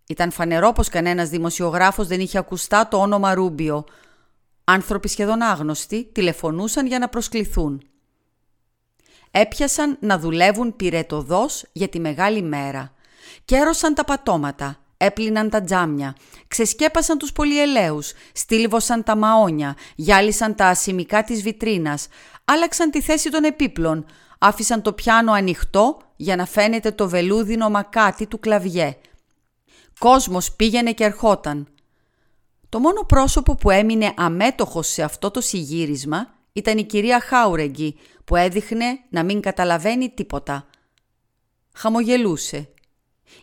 Ήταν 0.07 0.31
φανερό 0.31 0.71
πως 0.71 0.89
κανένας 0.89 1.29
δημοσιογράφος 1.29 2.07
δεν 2.07 2.19
είχε 2.19 2.37
ακουστά 2.37 2.87
το 2.87 2.97
όνομα 2.97 3.33
Ρούμπιο. 3.33 3.83
Άνθρωποι 4.63 5.07
σχεδόν 5.07 5.41
άγνωστοι 5.41 6.09
τηλεφωνούσαν 6.11 6.85
για 6.85 6.99
να 6.99 7.07
προσκληθούν. 7.09 7.81
Έπιασαν 9.31 9.97
να 9.99 10.19
δουλεύουν 10.19 10.75
πυρετοδός 10.75 11.65
για 11.71 11.87
τη 11.87 11.99
μεγάλη 11.99 12.41
μέρα. 12.41 12.93
Κέρωσαν 13.45 13.93
τα 13.93 14.03
πατώματα, 14.03 14.77
έπλυναν 14.97 15.49
τα 15.49 15.61
τζάμια, 15.61 16.15
ξεσκέπασαν 16.47 17.17
τους 17.17 17.31
πολυελαίους, 17.31 18.13
στήλβωσαν 18.33 19.03
τα 19.03 19.15
μαόνια, 19.15 19.75
γυάλισαν 19.95 20.55
τα 20.55 20.65
ασημικά 20.67 21.23
της 21.23 21.41
βιτρίνας, 21.41 22.07
άλλαξαν 22.45 22.91
τη 22.91 23.01
θέση 23.01 23.29
των 23.31 23.43
επίπλων, 23.43 24.05
άφησαν 24.39 24.81
το 24.81 24.93
πιάνο 24.93 25.31
ανοιχτό 25.31 25.97
για 26.15 26.35
να 26.35 26.45
φαίνεται 26.45 26.91
το 26.91 27.09
βελούδινο 27.09 27.69
μακάτι 27.69 28.27
του 28.27 28.39
κλαβιέ– 28.39 28.95
Κόσμος 29.99 30.51
πήγαινε 30.51 30.91
και 30.93 31.03
ερχόταν. 31.03 31.67
Το 32.69 32.79
μόνο 32.79 33.01
πρόσωπο 33.01 33.55
που 33.55 33.69
έμεινε 33.69 34.13
αμέτωχος 34.17 34.87
σε 34.87 35.03
αυτό 35.03 35.31
το 35.31 35.41
συγύρισμα 35.41 36.33
ήταν 36.53 36.77
η 36.77 36.83
κυρία 36.83 37.19
Χάουρεγγι 37.19 37.95
που 38.25 38.35
έδειχνε 38.35 38.85
να 39.09 39.23
μην 39.23 39.41
καταλαβαίνει 39.41 40.09
τίποτα. 40.09 40.67
Χαμογελούσε. 41.73 42.69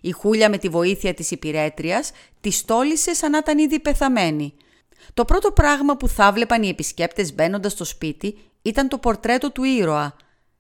Η 0.01 0.11
Χούλια 0.11 0.51
με 0.51 0.59
τη 0.59 0.69
βοήθεια 0.69 1.15
της 1.15 1.31
υπηρέτριας 1.31 2.11
τη 2.41 2.51
στόλισε 2.51 3.15
σαν 3.15 3.31
να 3.31 3.39
ήταν 3.39 3.59
ήδη 3.59 3.81
πεθαμένη. 3.81 4.55
Το 5.15 5.25
πρώτο 5.25 5.53
πράγμα 5.53 5.97
που 5.97 6.09
θα 6.09 6.33
βλέπαν 6.33 6.63
οι 6.63 6.69
επισκέπτες 6.69 7.35
μπαίνοντας 7.35 7.73
στο 7.73 7.85
σπίτι 7.85 8.39
ήταν 8.63 8.89
το 8.89 8.99
πορτρέτο 8.99 9.51
του 9.53 9.65
ήρωα 9.65 10.17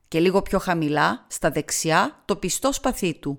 και 0.09 0.21
λίγο 0.21 0.43
πιο 0.43 0.59
χαμηλά, 0.59 1.27
στα 1.29 1.51
δεξιά, 1.51 2.23
το 2.25 2.37
πιστό 2.37 2.73
σπαθί 2.73 3.15
του. 3.15 3.39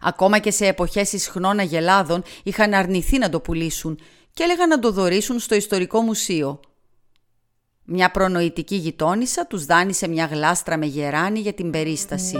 Ακόμα 0.00 0.38
και 0.38 0.50
σε 0.50 0.66
εποχές 0.66 1.12
ισχνών 1.12 1.58
αγελάδων 1.58 2.22
είχαν 2.42 2.74
αρνηθεί 2.74 3.18
να 3.18 3.28
το 3.28 3.40
πουλήσουν 3.40 3.98
και 4.32 4.42
έλεγαν 4.42 4.68
να 4.68 4.78
το 4.78 4.92
δωρήσουν 4.92 5.38
στο 5.38 5.54
ιστορικό 5.54 6.00
μουσείο. 6.00 6.60
Μια 7.84 8.10
προνοητική 8.10 8.76
γειτόνισσα 8.76 9.46
τους 9.46 9.64
δάνεισε 9.64 10.08
μια 10.08 10.24
γλάστρα 10.24 10.76
με 10.76 10.86
γεράνι 10.86 11.40
για 11.40 11.52
την 11.52 11.70
περίσταση. 11.70 12.36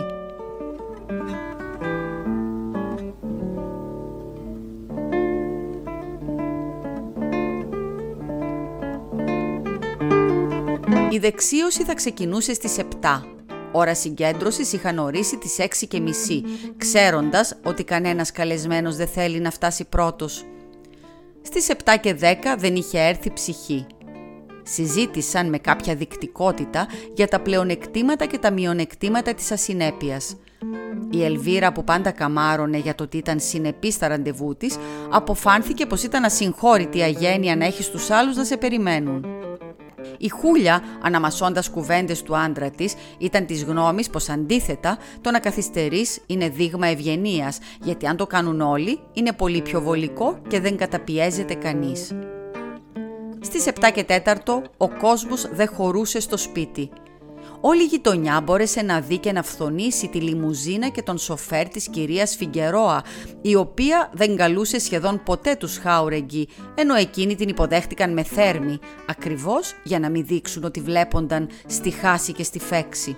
Η 11.11 11.19
δεξίωση 11.19 11.85
θα 11.85 11.95
ξεκινούσε 11.95 12.55
στις 12.55 12.77
7 13.01 13.34
Ώρα 13.77 13.95
συγκέντρωσης 13.95 14.73
είχαν 14.73 14.99
ορίσει 14.99 15.37
τις 15.37 15.59
6 15.59 15.87
και 15.89 16.01
μισή, 16.01 16.45
ξέροντας 16.77 17.57
ότι 17.65 17.85
κανένας 17.85 18.33
καλεσμένος 18.33 18.97
δεν 18.97 19.07
θέλει 19.07 19.41
να 19.41 19.51
φτάσει 19.51 19.85
πρώτος. 19.85 20.45
Στις 21.43 21.69
7 21.69 21.97
και 22.01 22.15
10 22.15 22.57
δεν 22.59 22.75
είχε 22.75 22.99
έρθει 22.99 23.33
ψυχή. 23.33 23.87
συζήτησαν 24.63 25.49
με 25.49 25.59
κάποια 25.59 25.95
δικτικότητα 25.95 26.87
για 27.15 27.29
τα 27.29 27.41
πλεονεκτήματα 27.41 28.27
και 28.27 28.39
τα 28.39 28.51
μειονεκτήματα 28.51 29.35
της 29.35 29.51
ασυνέπειας. 29.51 30.37
Η 31.11 31.25
Ελβίρα 31.25 31.73
που 31.73 31.85
πάντα 31.85 32.11
καμάρωνε 32.11 32.79
για 32.79 32.95
το 32.95 33.05
ότι 33.05 33.17
ήταν 33.17 33.41
συνεπής 33.41 33.95
στα 33.95 34.09
ραντεβού 34.09 34.57
της, 34.57 34.77
αποφάνθηκε 35.11 35.87
πως 35.87 36.03
ήταν 36.03 36.25
ασυγχώρητη 36.25 37.03
αγένεια 37.03 37.57
να 37.57 37.65
έχει 37.65 37.83
στους 37.83 38.11
άλλους 38.11 38.37
να 38.37 38.45
σε 38.45 38.57
περιμένουν. 38.57 39.27
Η 40.19 40.29
Χούλια, 40.29 40.83
αναμασώντας 41.03 41.71
κουβέντες 41.71 42.23
του 42.23 42.37
άντρα 42.37 42.71
της, 42.71 42.95
ήταν 43.19 43.47
της 43.47 43.65
γνώμης 43.65 44.11
πως 44.11 44.29
αντίθετα 44.29 44.99
το 45.21 45.31
να 45.31 45.39
καθυστερείς 45.39 46.21
είναι 46.27 46.49
δείγμα 46.49 46.87
ευγενίας, 46.87 47.59
γιατί 47.83 48.07
αν 48.07 48.17
το 48.17 48.27
κάνουν 48.27 48.61
όλοι 48.61 48.99
είναι 49.13 49.33
πολύ 49.33 49.63
πιο 49.63 49.81
βολικό 49.81 50.39
και 50.49 50.61
δεν 50.61 50.77
καταπιέζεται 50.77 51.55
κανείς. 51.55 52.13
Στις 53.41 53.67
7 53.67 53.91
και 53.95 54.05
4 54.05 54.63
ο 54.77 54.89
κόσμος 54.89 55.49
δεν 55.53 55.69
χωρούσε 55.69 56.21
στο 56.21 56.37
σπίτι. 56.37 56.91
Όλη 57.67 57.83
η 57.83 57.87
γειτονιά 57.87 58.41
μπόρεσε 58.41 58.83
να 58.83 59.01
δει 59.01 59.19
και 59.19 59.33
να 59.33 59.43
φθονήσει 59.43 60.09
τη 60.09 60.21
λιμουζίνα 60.21 60.89
και 60.89 61.03
τον 61.03 61.19
σοφέρ 61.19 61.69
της 61.69 61.89
κυρίας 61.89 62.37
Φιγκερόα, 62.37 63.03
η 63.43 63.55
οποία 63.55 64.11
δεν 64.13 64.37
καλούσε 64.37 64.79
σχεδόν 64.79 65.23
ποτέ 65.25 65.55
τους 65.55 65.79
Χάουρεγγι, 65.79 66.49
ενώ 66.75 66.95
εκείνοι 66.95 67.35
την 67.35 67.49
υποδέχτηκαν 67.49 68.13
με 68.13 68.23
θέρμη, 68.23 68.79
ακριβώς 69.07 69.75
για 69.85 69.99
να 69.99 70.11
μην 70.11 70.27
δείξουν 70.27 70.65
ότι 70.65 70.81
βλέπονταν 70.81 71.49
στη 71.67 71.91
χάση 71.91 72.33
και 72.33 72.43
στη 72.43 72.59
φέξη. 72.59 73.17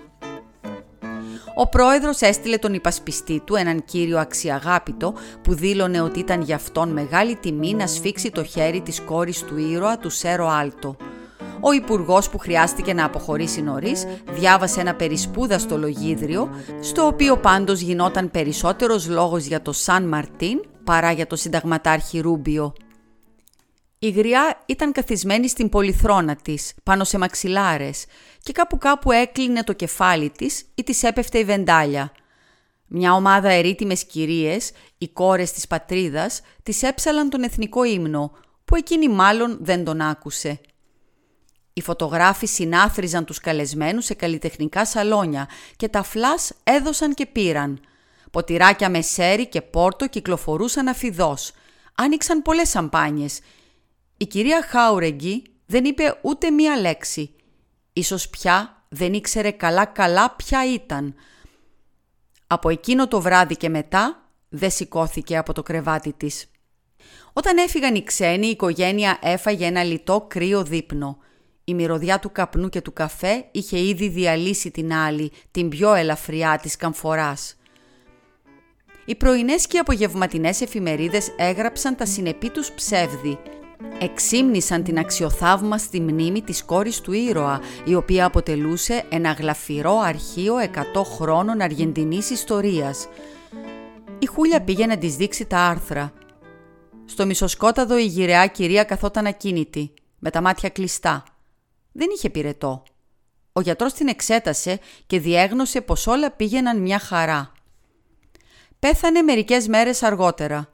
Ο 1.54 1.68
πρόεδρος 1.68 2.20
έστειλε 2.20 2.56
τον 2.56 2.74
υπασπιστή 2.74 3.42
του, 3.44 3.54
έναν 3.54 3.84
κύριο 3.84 4.18
αξιαγάπητο, 4.18 5.14
που 5.42 5.54
δήλωνε 5.54 6.00
ότι 6.00 6.18
ήταν 6.18 6.42
για 6.42 6.54
αυτόν 6.54 6.88
μεγάλη 6.88 7.36
τιμή 7.36 7.74
να 7.74 7.86
σφίξει 7.86 8.30
το 8.30 8.44
χέρι 8.44 8.80
της 8.80 9.00
κόρης 9.00 9.42
του 9.42 9.58
ήρωα 9.58 9.98
του 9.98 10.10
Σέρο 10.10 10.48
Άλτο. 10.48 10.96
Ο 11.68 11.72
υπουργός 11.72 12.28
που 12.28 12.38
χρειάστηκε 12.38 12.94
να 12.94 13.04
αποχωρήσει 13.04 13.62
νωρίς 13.62 14.06
διάβασε 14.30 14.80
ένα 14.80 14.94
περισπούδαστο 14.94 15.78
λογίδριο, 15.78 16.50
στο 16.80 17.06
οποίο 17.06 17.36
πάντως 17.36 17.80
γινόταν 17.80 18.30
περισσότερος 18.30 19.08
λόγος 19.08 19.44
για 19.44 19.62
το 19.62 19.72
Σαν 19.72 20.08
Μαρτίν 20.08 20.60
παρά 20.84 21.12
για 21.12 21.26
το 21.26 21.36
συνταγματάρχη 21.36 22.20
Ρούμπιο. 22.20 22.72
Η 23.98 24.10
γριά 24.10 24.62
ήταν 24.66 24.92
καθισμένη 24.92 25.48
στην 25.48 25.68
πολυθρόνα 25.68 26.36
της, 26.36 26.74
πάνω 26.82 27.04
σε 27.04 27.18
μαξιλάρες 27.18 28.04
και 28.42 28.52
κάπου 28.52 28.78
κάπου 28.78 29.12
έκλεινε 29.12 29.62
το 29.62 29.72
κεφάλι 29.72 30.30
της 30.30 30.64
ή 30.74 30.82
της 30.82 31.02
έπεφτε 31.02 31.38
η 31.38 31.44
βεντάλια. 31.44 32.12
Μια 32.86 33.12
ομάδα 33.14 33.48
ερήτημες 33.48 34.04
κυρίες, 34.04 34.70
οι 34.98 35.08
κόρες 35.08 35.52
της 35.52 35.66
πατρίδας, 35.66 36.40
της 36.62 36.82
έψαλαν 36.82 37.30
τον 37.30 37.42
εθνικό 37.42 37.84
ύμνο, 37.84 38.32
που 38.64 38.76
εκείνη 38.76 39.08
μάλλον 39.08 39.58
δεν 39.60 39.84
τον 39.84 40.00
άκουσε. 40.00 40.60
Οι 41.78 41.82
φωτογράφοι 41.82 42.46
συνάθριζαν 42.46 43.24
τους 43.24 43.38
καλεσμένους 43.38 44.04
σε 44.04 44.14
καλλιτεχνικά 44.14 44.86
σαλόνια 44.86 45.48
και 45.76 45.88
τα 45.88 46.02
φλάς 46.02 46.52
έδωσαν 46.62 47.14
και 47.14 47.26
πήραν. 47.26 47.80
Ποτηράκια 48.30 48.90
με 48.90 49.00
σέρι 49.00 49.48
και 49.48 49.62
πόρτο 49.62 50.08
κυκλοφορούσαν 50.08 50.88
αφιδώς. 50.88 51.52
Άνοιξαν 51.94 52.42
πολλές 52.42 52.68
σαμπάνιες. 52.68 53.40
Η 54.16 54.26
κυρία 54.26 54.62
Χάουρεγγι 54.62 55.42
δεν 55.66 55.84
είπε 55.84 56.18
ούτε 56.22 56.50
μία 56.50 56.76
λέξη. 56.76 57.34
Ίσως 57.92 58.28
πια 58.28 58.82
δεν 58.88 59.12
ήξερε 59.12 59.50
καλά-καλά 59.50 60.30
ποια 60.30 60.72
ήταν. 60.72 61.14
Από 62.46 62.68
εκείνο 62.68 63.08
το 63.08 63.20
βράδυ 63.20 63.56
και 63.56 63.68
μετά 63.68 64.30
δεν 64.48 64.70
σηκώθηκε 64.70 65.36
από 65.36 65.52
το 65.52 65.62
κρεβάτι 65.62 66.12
της. 66.12 66.46
Όταν 67.32 67.56
έφυγαν 67.56 67.94
οι 67.94 68.04
ξένοι, 68.04 68.46
η 68.46 68.50
οικογένεια 68.50 69.18
έφαγε 69.22 69.66
ένα 69.66 69.82
λιτό 69.82 70.26
κρύο 70.28 70.62
δείπνο. 70.64 71.18
Η 71.68 71.74
μυρωδιά 71.74 72.18
του 72.18 72.32
καπνού 72.32 72.68
και 72.68 72.80
του 72.80 72.92
καφέ 72.92 73.44
είχε 73.50 73.78
ήδη 73.78 74.08
διαλύσει 74.08 74.70
την 74.70 74.92
άλλη, 74.92 75.32
την 75.50 75.68
πιο 75.68 75.94
ελαφριά 75.94 76.58
της 76.62 76.76
καμφοράς. 76.76 77.56
Οι 79.04 79.14
πρωινές 79.14 79.66
και 79.66 79.76
οι 79.76 79.80
απογευματινές 79.80 80.60
εφημερίδες 80.60 81.32
έγραψαν 81.36 81.96
τα 81.96 82.06
συνεπή 82.06 82.50
τους 82.50 82.72
ψεύδι. 82.72 83.38
Εξύμνησαν 84.00 84.82
την 84.82 84.98
αξιοθαύμαστη 84.98 86.00
μνήμη 86.00 86.42
της 86.42 86.64
κόρης 86.64 87.00
του 87.00 87.12
ήρωα, 87.12 87.60
η 87.84 87.94
οποία 87.94 88.24
αποτελούσε 88.24 89.04
ένα 89.08 89.32
γλαφυρό 89.32 89.98
αρχείο 89.98 90.54
100 90.58 91.02
χρόνων 91.04 91.60
αργεντινής 91.60 92.30
ιστορίας. 92.30 93.08
Η 94.18 94.26
Χούλια 94.26 94.62
πήγε 94.62 94.86
να 94.86 94.98
της 94.98 95.16
δείξει 95.16 95.46
τα 95.46 95.58
άρθρα. 95.58 96.12
Στο 97.04 97.26
μισοσκόταδο 97.26 97.98
η 97.98 98.04
γυραιά 98.04 98.46
κυρία 98.46 98.84
καθόταν 98.84 99.26
ακίνητη, 99.26 99.92
με 100.18 100.30
τα 100.30 100.40
μάτια 100.40 100.68
κλειστά 100.68 101.24
δεν 101.96 102.08
είχε 102.14 102.30
πυρετό. 102.30 102.82
Ο 103.52 103.60
γιατρός 103.60 103.92
την 103.92 104.08
εξέτασε 104.08 104.80
και 105.06 105.20
διέγνωσε 105.20 105.80
πως 105.80 106.06
όλα 106.06 106.30
πήγαιναν 106.30 106.80
μια 106.80 106.98
χαρά. 106.98 107.52
Πέθανε 108.78 109.22
μερικές 109.22 109.68
μέρες 109.68 110.02
αργότερα. 110.02 110.68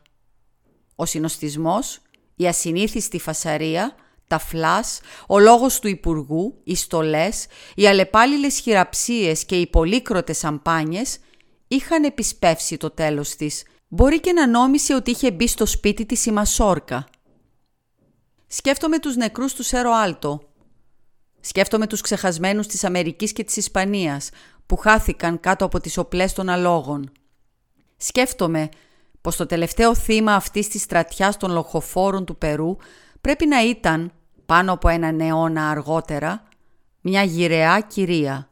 Ο 0.96 1.04
συνοστισμός, 1.04 2.00
η 2.36 2.46
ασυνήθιστη 2.46 3.18
φασαρία, 3.18 3.94
τα 4.26 4.38
φλάς, 4.38 5.00
ο 5.26 5.38
λόγος 5.38 5.80
του 5.80 5.88
Υπουργού, 5.88 6.60
οι 6.64 6.74
στολές, 6.74 7.46
οι 7.74 7.86
αλλεπάλληλες 7.86 8.58
χειραψίες 8.58 9.44
και 9.44 9.56
οι 9.56 9.66
πολύκροτες 9.66 10.38
σαμπάνιες 10.38 11.18
είχαν 11.68 12.04
επισπεύσει 12.04 12.76
το 12.76 12.90
τέλος 12.90 13.36
της. 13.36 13.64
Μπορεί 13.88 14.20
και 14.20 14.32
να 14.32 14.46
νόμισε 14.46 14.94
ότι 14.94 15.10
είχε 15.10 15.30
μπει 15.30 15.46
στο 15.46 15.66
σπίτι 15.66 16.06
της 16.06 16.26
η 16.26 16.30
Μασόρκα. 16.30 17.06
Σκέφτομαι 18.46 18.98
τους 18.98 19.16
νεκρούς 19.16 19.54
του 19.54 19.62
Σέρο 19.62 19.92
Άλτο, 19.92 20.51
Σκέφτομαι 21.44 21.86
τους 21.86 22.00
ξεχασμένους 22.00 22.66
της 22.66 22.84
Αμερικής 22.84 23.32
και 23.32 23.44
της 23.44 23.56
Ισπανίας 23.56 24.30
που 24.66 24.76
χάθηκαν 24.76 25.40
κάτω 25.40 25.64
από 25.64 25.80
τις 25.80 25.98
οπλές 25.98 26.32
των 26.32 26.48
αλόγων. 26.48 27.10
Σκέφτομαι 27.96 28.68
πως 29.20 29.36
το 29.36 29.46
τελευταίο 29.46 29.94
θύμα 29.94 30.34
αυτής 30.34 30.68
της 30.68 30.82
στρατιάς 30.82 31.36
των 31.36 31.50
λοχοφόρων 31.50 32.24
του 32.24 32.36
Περού 32.36 32.76
πρέπει 33.20 33.46
να 33.46 33.62
ήταν, 33.64 34.12
πάνω 34.46 34.72
από 34.72 34.88
έναν 34.88 35.20
αιώνα 35.20 35.70
αργότερα, 35.70 36.42
μια 37.00 37.22
γυραιά 37.22 37.80
κυρία. 37.80 38.48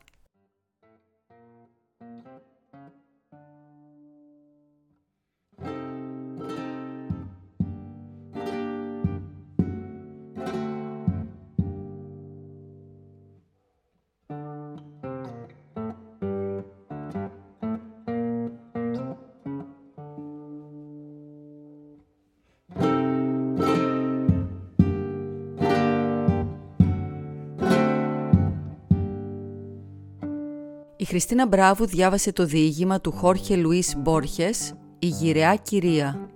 Χριστίνα 31.11 31.47
Μπράβου 31.47 31.87
διάβασε 31.87 32.33
το 32.33 32.45
διήγημα 32.45 33.01
του 33.01 33.13
Χόρχε 33.13 33.57
Λουίς 33.57 33.95
Μπόρχες 33.99 34.75
«Η 34.99 35.07
γυραιά 35.07 35.55
κυρία». 35.55 36.29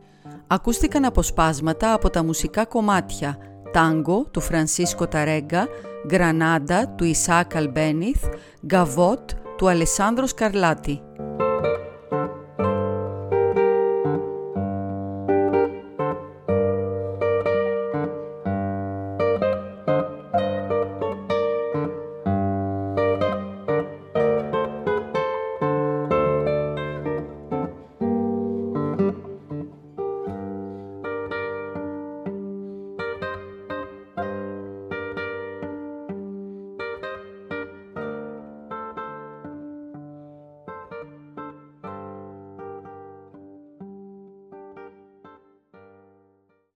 Ακούστηκαν 0.46 1.04
αποσπάσματα 1.04 1.92
από 1.92 2.10
τα 2.10 2.24
μουσικά 2.24 2.64
κομμάτια 2.64 3.36
«Τάγκο» 3.72 4.24
του 4.30 4.40
Φρανσίσκο 4.40 5.06
Ταρέγκα, 5.06 5.68
«Γκρανάντα» 6.06 6.88
του 6.88 7.04
Ισάκ 7.04 7.56
Αλμπένιθ, 7.56 8.24
«Γκαβότ» 8.66 9.30
του 9.56 9.68
Αλεσάνδρος 9.68 10.34
Καρλάτη. 10.34 11.02